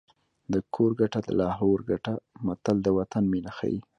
د 0.53 0.55
کور 0.73 0.91
ګټه 1.01 1.19
د 1.23 1.29
لاهور 1.39 1.79
ګټه 1.89 2.13
متل 2.45 2.77
د 2.83 2.87
وطن 2.97 3.23
مینه 3.31 3.51
ښيي 3.57 3.79